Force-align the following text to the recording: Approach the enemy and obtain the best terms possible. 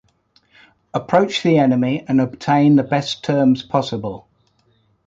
Approach 0.95 1.43
the 1.43 1.59
enemy 1.59 2.03
and 2.07 2.19
obtain 2.19 2.75
the 2.75 2.81
best 2.81 3.23
terms 3.23 3.61
possible. 3.61 4.27